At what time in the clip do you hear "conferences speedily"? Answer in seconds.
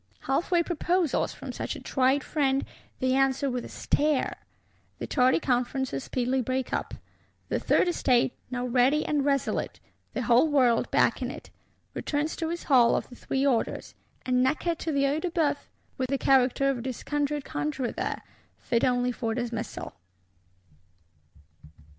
5.39-6.41